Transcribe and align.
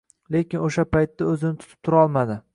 Lekin 0.35 0.63
o`sha 0.69 0.85
paytda 0.95 1.29
o`zini 1.35 1.53
tutib 1.61 1.77
turolmadi 1.89 2.45